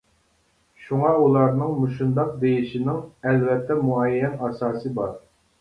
[0.85, 2.97] شۇڭا ئۇلارنىڭ مۇشۇنداق دېيىشىنىڭ
[3.29, 5.15] ئەلۋەتتە مۇئەييەن ئاساسى بار.